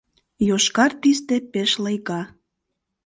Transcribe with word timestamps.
Йошкар 0.47 0.91
тисте 1.01 1.37
пеш 1.51 1.71
лыйга 1.83 2.21